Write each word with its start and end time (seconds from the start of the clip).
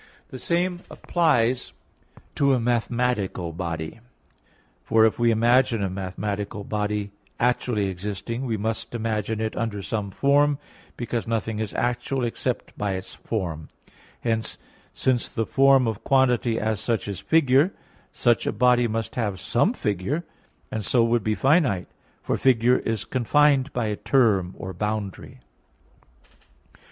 The 0.29 0.39
same 0.39 0.79
applies 0.89 1.73
to 2.33 2.55
a 2.55 2.59
mathematical 2.59 3.51
body. 3.53 3.99
For 4.83 5.05
if 5.05 5.19
we 5.19 5.29
imagine 5.29 5.83
a 5.83 5.91
mathematical 5.91 6.63
body 6.63 7.11
actually 7.39 7.85
existing, 7.85 8.43
we 8.47 8.57
must 8.57 8.95
imagine 8.95 9.39
it 9.39 9.55
under 9.55 9.83
some 9.83 10.09
form, 10.09 10.57
because 10.97 11.27
nothing 11.27 11.59
is 11.59 11.75
actual 11.75 12.23
except 12.23 12.75
by 12.75 12.93
its 12.93 13.13
form; 13.13 13.69
hence, 14.21 14.57
since 14.91 15.29
the 15.29 15.45
form 15.45 15.85
of 15.87 16.03
quantity 16.03 16.59
as 16.59 16.79
such 16.79 17.07
is 17.07 17.19
figure, 17.19 17.71
such 18.11 18.47
a 18.47 18.51
body 18.51 18.87
must 18.87 19.13
have 19.13 19.39
some 19.39 19.71
figure, 19.71 20.23
and 20.71 20.83
so 20.83 21.03
would 21.03 21.23
be 21.23 21.35
finite; 21.35 21.85
for 22.23 22.37
figure 22.37 22.77
is 22.79 23.05
confined 23.05 23.71
by 23.71 23.85
a 23.85 23.97
term 23.97 24.55
or 24.57 24.73
boundary. 24.73 25.37